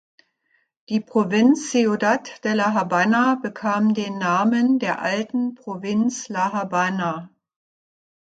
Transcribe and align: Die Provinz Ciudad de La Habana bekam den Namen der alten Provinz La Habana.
Die 0.89 0.99
Provinz 0.99 1.69
Ciudad 1.69 2.43
de 2.43 2.55
La 2.55 2.73
Habana 2.73 3.35
bekam 3.35 3.93
den 3.93 4.17
Namen 4.17 4.79
der 4.79 4.99
alten 5.03 5.53
Provinz 5.53 6.27
La 6.27 6.51
Habana. 6.51 7.29